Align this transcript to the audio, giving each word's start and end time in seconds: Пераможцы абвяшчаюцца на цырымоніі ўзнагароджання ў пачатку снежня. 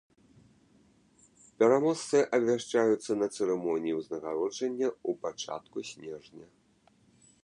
Пераможцы 1.63 2.17
абвяшчаюцца 2.37 3.11
на 3.19 3.27
цырымоніі 3.35 3.93
ўзнагароджання 3.99 4.87
ў 5.09 5.11
пачатку 5.27 5.77
снежня. 5.91 6.45